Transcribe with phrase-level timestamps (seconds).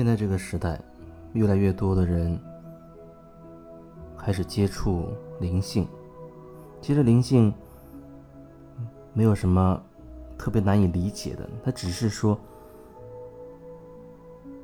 [0.00, 0.80] 现在这个时代，
[1.34, 2.40] 越来越多的人
[4.16, 5.10] 开始接触
[5.40, 5.86] 灵性。
[6.80, 7.52] 其实灵性
[9.12, 9.78] 没有什么
[10.38, 12.40] 特别难以理解的，它只是说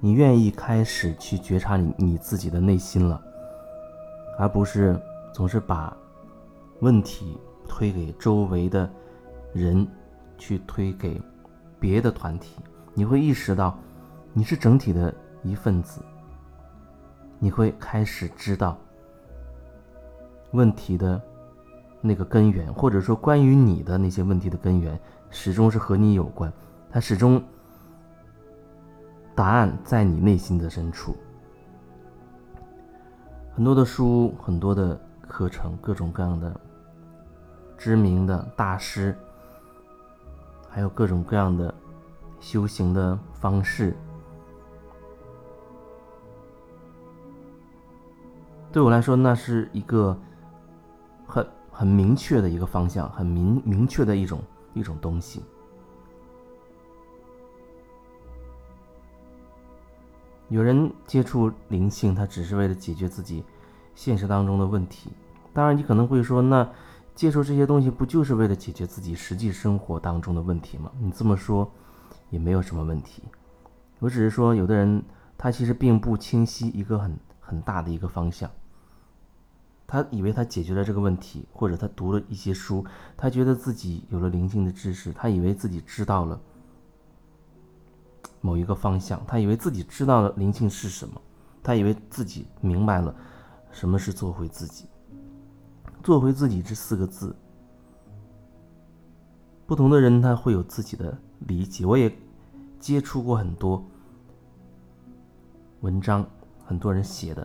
[0.00, 3.22] 你愿意开始去觉察你你自己的内心了，
[4.36, 5.00] 而不是
[5.32, 5.96] 总是把
[6.80, 8.90] 问题推给周围的
[9.52, 9.86] 人，
[10.36, 11.22] 去推给
[11.78, 12.56] 别的团体。
[12.94, 13.78] 你会意识到。
[14.32, 15.12] 你是整体的
[15.42, 16.00] 一份子，
[17.38, 18.76] 你会开始知道
[20.52, 21.20] 问题的
[22.00, 24.98] 那个根源，或者说关于你的那些问题的根源，
[25.30, 26.52] 始终是和你有关。
[26.90, 27.42] 它始终
[29.34, 31.16] 答案在你内心的深处。
[33.54, 34.98] 很多的书，很多的
[35.28, 36.58] 课程，各种各样的
[37.78, 39.16] 知名的大师，
[40.68, 41.72] 还有各种各样的
[42.40, 43.96] 修行的方式。
[48.72, 50.16] 对我来说，那是一个
[51.26, 54.40] 很很明确的一个方向，很明明确的一种
[54.74, 55.42] 一种东西。
[60.48, 63.44] 有人接触灵性，他只是为了解决自己
[63.94, 65.10] 现实当中的问题。
[65.52, 66.68] 当然，你可能会说，那
[67.14, 70.90] 接触这些东西不就是为了解决自己实际生活当中的问题吗？
[71.00, 71.70] 你这么说
[72.30, 73.22] 也没有什么问题。
[73.98, 75.02] 我只是说，有的人
[75.36, 78.50] 他其实并不清晰一个很很大的一个方向。
[79.90, 82.84] 他以为他解决了这个问题，或者他读了一些书，
[83.16, 86.40] 他觉得自己有了灵性的知识，他以为自己知道了
[88.40, 91.20] 某一个方向，他以为自己知道了灵性是什么，
[91.60, 93.12] 他以为自己明白了
[93.72, 94.86] 什么是做回自己。
[96.04, 97.34] 做回自己这四个字，
[99.66, 101.84] 不同的人他会有自己的理解。
[101.84, 102.16] 我也
[102.78, 103.84] 接触过很多
[105.80, 106.24] 文章，
[106.64, 107.44] 很多人写的。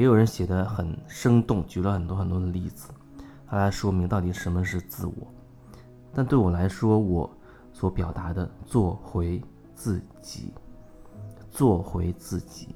[0.00, 2.88] 也有人写的很生动，举了很多很多的例子，
[3.46, 5.12] 他来说明到底什么是自我。
[6.14, 7.30] 但对我来说，我
[7.70, 9.42] 所表达的“做回
[9.74, 10.54] 自己”，
[11.52, 12.74] 做回自己，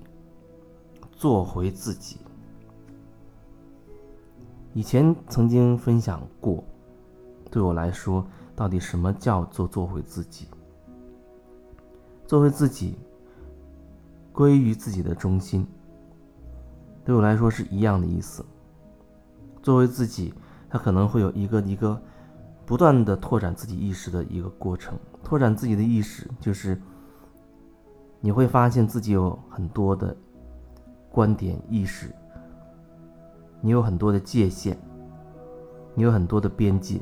[1.12, 2.18] 做回自己。
[4.74, 6.62] 以前曾经分享过，
[7.50, 8.22] 对我来说，
[8.54, 10.46] 到底什么叫做做回自己？
[12.26, 12.98] 做回自己，
[14.30, 15.66] 归于自己的中心。
[17.04, 18.44] 对我来说是一样的意思。
[19.62, 20.32] 作为自己，
[20.68, 22.00] 他可能会有一个一个
[22.66, 24.98] 不断的拓展自己意识的一个过程。
[25.22, 26.80] 拓展自己的意识，就是
[28.20, 30.16] 你会发现自己有很多的
[31.10, 32.14] 观点意识，
[33.60, 34.76] 你有很多的界限，
[35.94, 37.00] 你有很多的边界。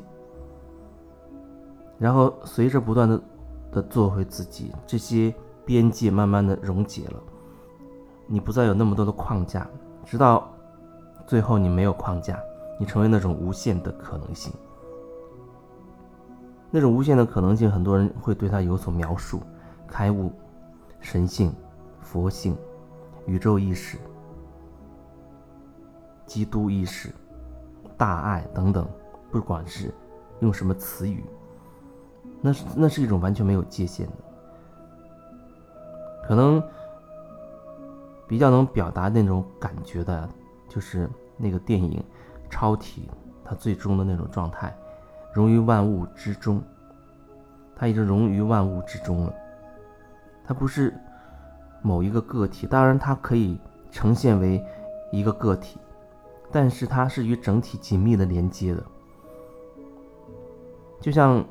[1.97, 3.21] 然后随着不断的
[3.71, 5.33] 的做回自己，这些
[5.65, 7.21] 边界慢慢的溶解了，
[8.27, 9.67] 你不再有那么多的框架。
[10.05, 10.47] 直到
[11.25, 12.39] 最后，你没有框架，
[12.79, 14.53] 你成为那种无限的可能性。
[16.69, 19.41] 那种无限的可能性，很多人会对它有所描述：
[19.87, 20.31] 开悟、
[20.99, 21.53] 神性、
[22.01, 22.57] 佛性、
[23.25, 23.97] 宇宙意识、
[26.25, 27.13] 基督意识、
[27.97, 28.87] 大爱等等。
[29.31, 29.91] 不管是
[30.41, 31.23] 用什么词语，
[32.41, 34.13] 那是那是一种完全没有界限的，
[36.27, 36.61] 可能。
[38.27, 40.27] 比较能表达那种感觉的，
[40.69, 42.03] 就是那个电影
[42.51, 43.09] 《超体》，
[43.43, 44.75] 它最终的那种状态，
[45.33, 46.61] 融于万物之中。
[47.75, 49.33] 它已经融于万物之中了。
[50.45, 50.93] 它不是
[51.81, 53.59] 某一个个体，当然它可以
[53.91, 54.63] 呈现为
[55.11, 55.77] 一个个体，
[56.51, 58.83] 但是它是与整体紧密的连接的。
[61.01, 61.43] 就像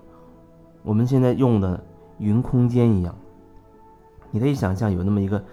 [0.82, 1.78] 我们现在用的
[2.19, 3.15] 云空间一样，
[4.31, 5.44] 你可以想象有那么一个。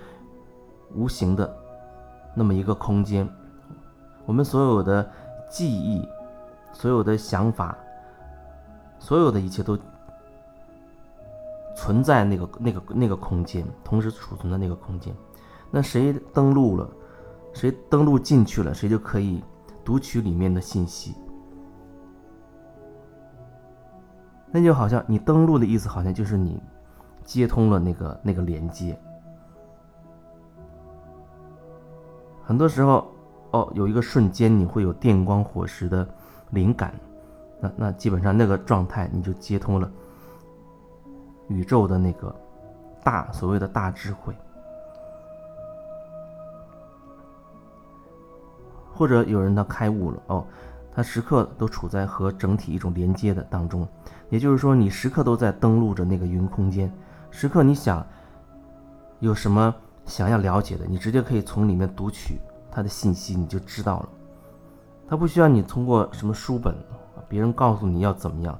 [0.96, 1.56] 无形的
[2.34, 3.28] 那么一个空间，
[4.26, 5.10] 我们所有的
[5.50, 6.08] 记忆、
[6.74, 7.78] 所有的想法、
[8.98, 9.78] 所有的一切都
[11.76, 15.14] 存在那个、那个、那个空间，同时储存在那个空间。
[15.72, 16.90] 那谁登录了，
[17.54, 19.44] 谁登录进去了，谁就可以
[19.86, 21.16] 读取里面的信息。
[24.52, 26.62] 那就好像你登录的意思，好像就是你
[27.24, 29.00] 接通了那个那个连接。
[32.50, 33.08] 很多时候，
[33.52, 36.10] 哦，有一个瞬间你会有电光火石的
[36.50, 36.92] 灵感，
[37.62, 39.88] 那那基本上那个状态你就接通了
[41.48, 42.36] 宇宙的那个
[43.04, 44.34] 大所谓的大智慧，
[48.96, 50.44] 或者有人他开悟了哦，
[50.92, 53.88] 他时刻都处在和整体一种连接的当中，
[54.32, 56.92] 也就是说你时刻都在登录着那个云空间，
[57.30, 58.04] 时刻你想
[59.20, 59.76] 有什么
[60.10, 62.40] 想要了解的，你直接可以从里面读取
[62.72, 64.10] 他的信息，你就知道了。
[65.08, 66.76] 他不需要你通过什么书本，
[67.30, 68.60] 别人告诉你要怎么样，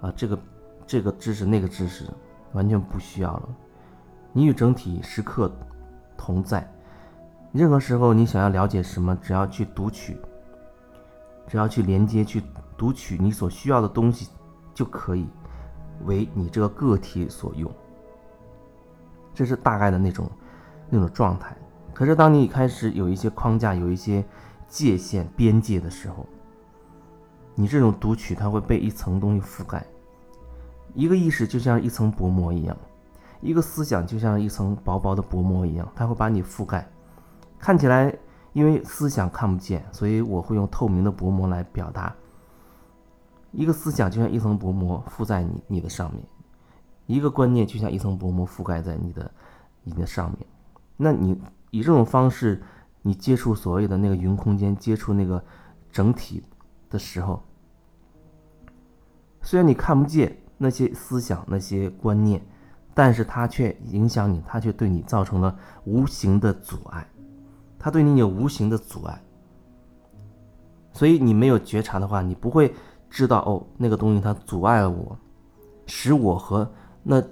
[0.00, 0.38] 啊，这个
[0.86, 2.04] 这个知识那个知识，
[2.52, 3.48] 完全不需要了。
[4.32, 5.52] 你与整体时刻
[6.16, 6.66] 同在，
[7.52, 10.18] 任何时候你想要了解什么，只要去读取，
[11.46, 12.42] 只要去连接去
[12.76, 14.30] 读取你所需要的东西，
[14.74, 15.26] 就可以
[16.04, 17.70] 为你这个个体所用。
[19.34, 20.30] 这是大概的那种
[20.88, 21.56] 那种状态。
[21.92, 24.24] 可是当你开始有一些框架，有一些。
[24.68, 26.26] 界限边界的时候，
[27.54, 29.86] 你这种读取它会被一层东西覆盖。
[30.92, 32.76] 一个意识就像一层薄膜一样，
[33.40, 36.84] 一个思想就像一层薄薄的薄膜一样，它会把你覆盖。
[37.60, 38.12] 看起来，
[38.52, 42.12] 因为思想看不见，所以我会用透明的薄膜来表达。
[43.52, 46.24] 一个思想就像一层薄膜覆在你你的上面，
[47.06, 49.30] 一个观念就像一层薄膜覆盖在你的
[49.84, 50.40] 你的上面。
[50.96, 51.40] 那你
[51.70, 52.62] 以这种方式。
[53.02, 55.40] 你接触所谓的那个云空间，接触那个
[55.92, 56.42] 整体
[56.90, 57.40] 的时候，
[59.40, 62.44] 虽然你看不见那些思想、那些观念，
[62.94, 67.08] 但是它却影响你，它却对你造成了无形的阻碍，
[67.78, 69.22] 它对你有无形的阻碍。
[70.92, 72.74] 所以你没有觉察的话，你不会
[73.08, 75.16] 知道哦，那个东西它阻碍了我，
[75.86, 76.68] 使我和
[77.04, 77.22] 那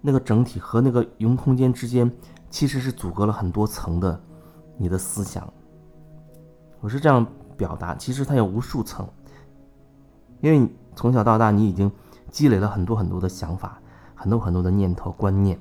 [0.00, 2.10] 那个整体和那个云空间之间
[2.52, 4.20] 其实是阻隔了很多层的。
[4.76, 5.50] 你的思想，
[6.80, 7.24] 我是这样
[7.56, 9.08] 表达，其实它有无数层，
[10.40, 11.90] 因为从小到大你已经
[12.30, 13.80] 积累了很多很多的想法，
[14.14, 15.58] 很多很多的念头观念，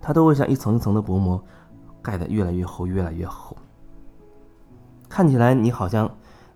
[0.00, 1.42] 它都会像一层一层的薄膜
[2.00, 3.56] 盖得越来越厚，越来越厚。
[5.08, 6.08] 看起来你好像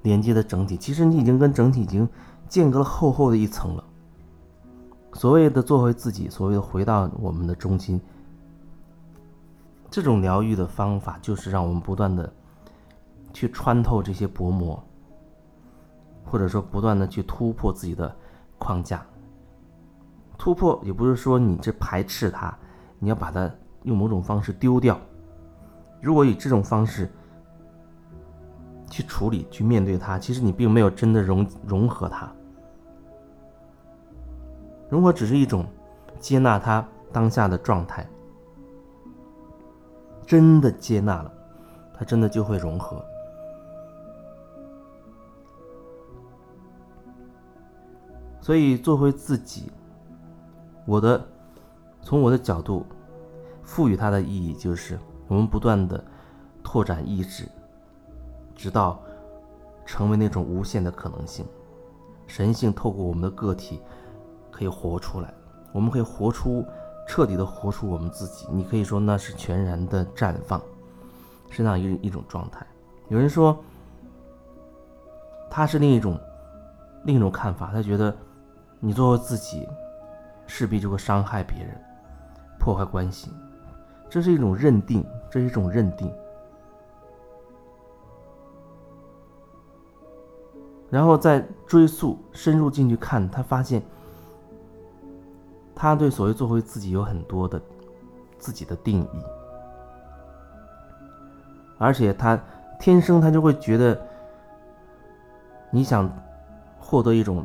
[0.02, 2.08] 连接的整体，其实你已经跟整体已经
[2.48, 3.84] 间隔了厚厚的一层了。
[5.14, 8.00] 所谓的做回自己，所谓的回到我们的中心。
[9.90, 12.32] 这种疗愈的方法就是让我们不断的
[13.32, 14.80] 去穿透这些薄膜，
[16.24, 18.14] 或者说不断的去突破自己的
[18.56, 19.04] 框架。
[20.38, 22.56] 突破也不是说你这排斥它，
[22.98, 23.50] 你要把它
[23.82, 24.98] 用某种方式丢掉。
[26.00, 27.10] 如果以这种方式
[28.88, 32.32] 去处理、去面对它，其实你并没有真的融融合它。
[34.88, 35.66] 融合只是一种
[36.18, 38.08] 接纳它当下的状态。
[40.30, 41.32] 真的接纳了，
[41.92, 43.04] 它真的就会融合。
[48.40, 49.72] 所以做回自己，
[50.86, 51.20] 我的
[52.00, 52.86] 从我的角度
[53.64, 54.96] 赋予它的意义，就是
[55.26, 56.00] 我们不断的
[56.62, 57.48] 拓展意志，
[58.54, 59.02] 直到
[59.84, 61.44] 成为那种无限的可能性。
[62.28, 63.80] 神性透过我们的个体
[64.52, 65.34] 可以活出来，
[65.72, 66.64] 我们可以活出。
[67.10, 70.62] 彻底的活出我们自己，你可以说那是全然的绽放，
[71.48, 72.64] 是那样一一种状态。
[73.08, 73.58] 有人说，
[75.50, 76.16] 他是另一种
[77.02, 78.16] 另一种看法，他觉得
[78.78, 79.66] 你做自己，
[80.46, 81.76] 势必就会伤害别人，
[82.60, 83.32] 破坏关系，
[84.08, 86.08] 这是一种认定，这是一种认定。
[90.88, 93.82] 然后再追溯深入进去看，他发现。
[95.80, 97.58] 他对所谓做回自己有很多的
[98.38, 99.24] 自己的定义，
[101.78, 102.38] 而且他
[102.78, 103.98] 天生他就会觉得，
[105.70, 106.06] 你想
[106.78, 107.42] 获得一种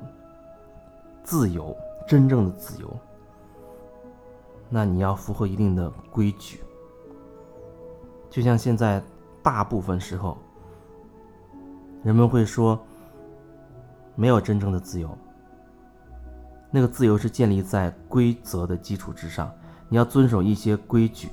[1.24, 1.74] 自由，
[2.06, 2.94] 真正的自由，
[4.68, 6.62] 那你要符合一定的规矩。
[8.30, 9.01] 就像现在
[9.42, 10.38] 大部分时候，
[12.04, 12.77] 人们会说，
[14.13, 15.18] 没有真正的自由。
[16.75, 19.50] 那个自由是建立在规则的基础之上，
[19.88, 21.29] 你要遵守一些规矩，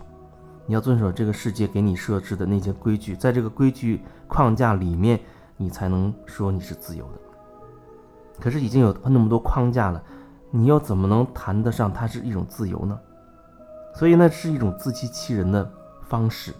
[0.67, 5.19] 你要遵守这个世界给你设置的那些规矩，在这个规矩框架里面，
[5.57, 7.19] 你才能说你是自由的。
[8.39, 10.01] 可是已经有那么多框架了，
[10.53, 12.97] 你又怎么能谈得上它是一种自由呢？
[13.97, 15.69] 所以那是一种自欺欺人的
[16.03, 16.55] 方式，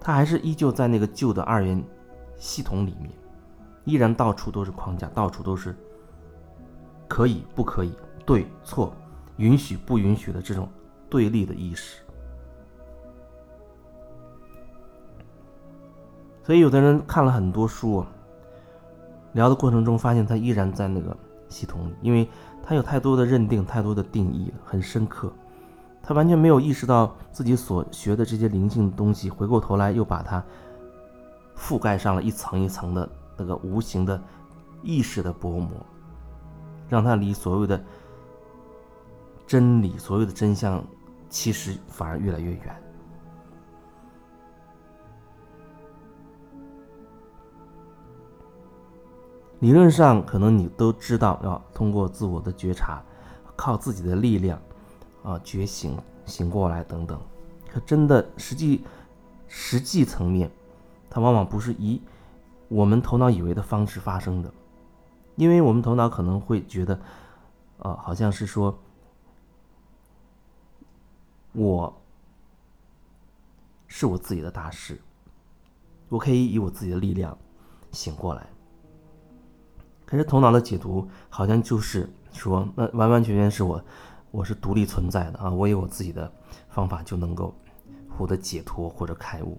[0.00, 1.84] 它还是依旧在那个旧的二元
[2.38, 3.12] 系统里面，
[3.84, 5.76] 依然到处都是框架，到处都是。
[7.12, 7.92] 可以不可以？
[8.24, 8.90] 对错，
[9.36, 10.66] 允许不允许的这种
[11.10, 12.02] 对立的意识。
[16.42, 18.02] 所以，有的人看了很多书，
[19.34, 21.14] 聊的过程中发现他依然在那个
[21.50, 22.26] 系统里，因为
[22.62, 25.30] 他有太多的认定，太多的定义，很深刻。
[26.02, 30.42] 他完全没有意识到自己所学的这些灵性的东西，回过头来又把它
[31.58, 34.18] 覆盖上了一层一层的那个无形的
[34.82, 35.68] 意识的薄膜。
[36.92, 37.82] 让他离所谓的
[39.46, 40.84] 真理、所有的真相，
[41.30, 42.82] 其实反而越来越远。
[49.60, 53.02] 理论上，可能你都知道要通过自我的觉察，
[53.56, 54.60] 靠自己的力量，
[55.22, 55.96] 啊，觉醒、
[56.26, 57.18] 醒过来等等。
[57.72, 58.84] 可真的实际
[59.48, 60.50] 实际层面，
[61.08, 62.02] 它往往不是以
[62.68, 64.52] 我们头脑以为的方式发生的，
[65.36, 67.00] 因为我们头脑可能会觉得，
[67.78, 68.78] 呃，好像是说，
[71.52, 72.02] 我
[73.86, 75.00] 是我自己的大师，
[76.08, 77.36] 我可以以我自己的力量
[77.90, 78.46] 醒过来。
[80.04, 83.82] 可是头脑的解读好像就是说，那完完全全是我，
[84.30, 86.30] 我是独立存在的啊，我有我自己的
[86.68, 87.54] 方法就能够
[88.10, 89.58] 获得解脱或者开悟。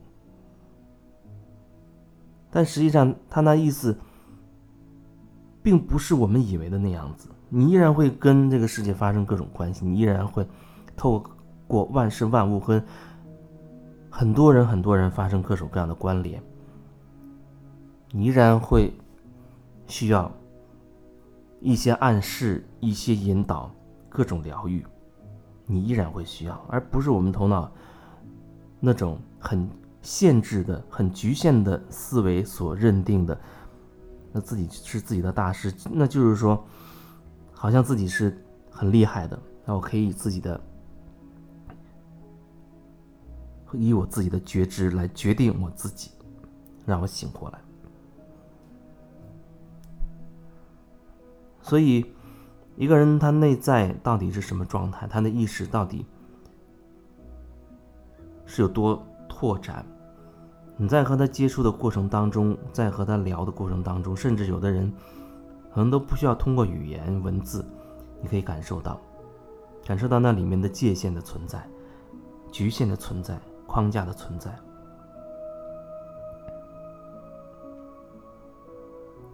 [2.51, 3.97] 但实际上，他那意思
[5.63, 7.29] 并不是我们以为的那样子。
[7.49, 10.45] 你依然会跟这个世界发生各种关系，你依然会
[10.95, 11.23] 透
[11.65, 12.83] 过万事万物跟
[14.09, 16.43] 很多人很多人发生各种各样的关联，
[18.11, 18.93] 你依然会
[19.87, 20.31] 需要。
[21.65, 23.71] 一些暗示，一些引导，
[24.09, 24.85] 各种疗愈，
[25.65, 27.71] 你依然会需要，而不是我们头脑
[28.81, 29.65] 那种很
[30.01, 33.39] 限制的、很局限的思维所认定的。
[34.33, 36.65] 那自己是自己的大师，那就是说，
[37.53, 38.35] 好像自己是
[38.71, 40.59] 很厉害的，那我可以以自己的，
[43.73, 46.09] 以我自己的觉知来决定我自己，
[46.83, 47.59] 让我醒过来。
[51.61, 52.05] 所以，
[52.75, 55.07] 一个人他内在到底是什么状态？
[55.07, 56.05] 他的意识到底
[58.45, 59.85] 是有多拓展？
[60.75, 64.91] 你在和他接触的过程当中，在和他聊的过程当中，甚至有的人
[65.73, 67.63] 可能都不需要通过语言文字，
[68.21, 68.99] 你可以感受到，
[69.85, 71.63] 感受到那里面的界限的存在、
[72.51, 74.53] 局限的存在、框架的存在。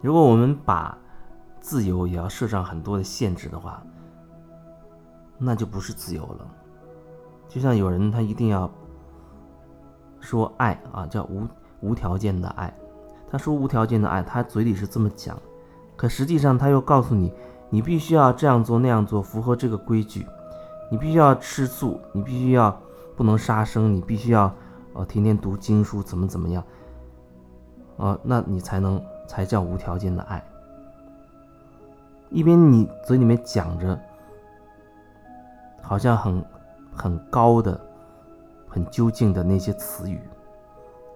[0.02, 0.96] 如果我们把
[1.60, 3.82] 自由也要设上很多的限制的话，
[5.38, 6.46] 那就不是自由了。
[7.48, 8.70] 就像有人他一定要
[10.20, 11.46] 说爱啊，叫无
[11.80, 12.72] 无条件的爱。
[13.30, 15.36] 他说无条件的爱，他嘴里是这么讲，
[15.96, 17.32] 可实际上他又告诉你，
[17.68, 20.26] 你必须要这样做那样做，符合这个规矩。
[20.90, 22.76] 你必须要吃素，你必须要
[23.16, 24.52] 不能杀生，你必须要
[24.92, 26.64] 呃天天读经书，怎么怎么样，
[27.96, 30.44] 啊，那你才能才叫无条件的爱。
[32.30, 33.96] 一边你嘴里面讲着，
[35.80, 36.44] 好像很
[36.92, 37.80] 很高的、
[38.70, 40.20] 很究竟的那些词语，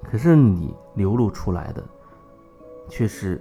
[0.02, 1.82] 可是你流露出来的，
[2.88, 3.40] 却是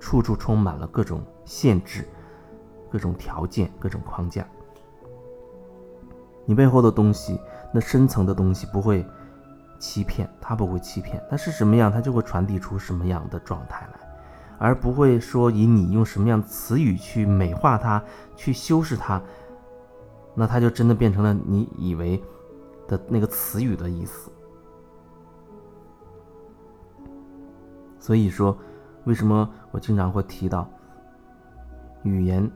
[0.00, 2.08] 处处充满了各种限制、
[2.90, 4.48] 各种条件、各种框架。
[6.46, 7.38] 你背后的东西，
[7.70, 9.04] 那深层的东西不会
[9.78, 14.00] 欺骗，它不会欺骗，它是什么样，它就会传递出什么样的状态来。
[14.58, 18.02] 而不会说以你用什么样词语去美化它，
[18.36, 19.20] 去修饰它，
[20.34, 22.22] 那它就真的变成了你以为
[22.86, 24.30] 的那个词语的意思。
[27.98, 28.56] 所以说，
[29.04, 30.68] 为什么我经常会提到
[32.02, 32.48] 语言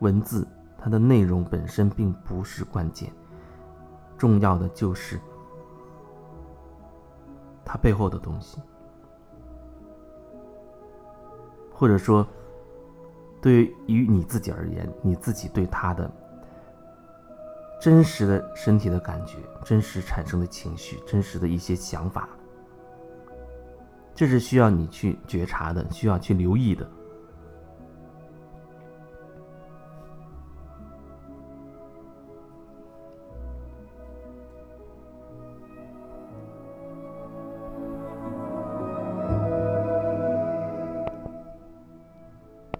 [0.00, 3.12] 文字，它的内容本身并不是关键，
[4.16, 5.20] 重要的就是
[7.64, 8.60] 它背后的东西。
[11.72, 12.26] 或者说，
[13.40, 16.10] 对于你自己而言，你自己对他的
[17.80, 22.28] 真实的身体的感觉、真实产生的情绪、真实的一些想法，
[24.14, 26.90] 这是需要你去觉察的，需要去留意的。